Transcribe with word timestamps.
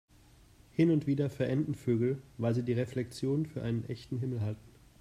Hin 0.71 0.89
und 0.89 1.05
wieder 1.05 1.29
verenden 1.29 1.75
Vögel, 1.75 2.19
weil 2.39 2.55
sie 2.55 2.63
die 2.63 2.73
Reflexion 2.73 3.45
für 3.45 3.59
den 3.59 3.87
echten 3.87 4.17
Himmel 4.17 4.41
halten. 4.41 4.71